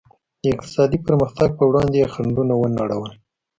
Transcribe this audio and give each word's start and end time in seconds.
د 0.41 0.43
اقتصادي 0.55 0.97
پرمختګ 1.07 1.49
پر 1.57 1.65
وړاندې 1.69 1.97
یې 2.01 2.11
خنډونه 2.13 2.53
ونړول. 2.57 3.11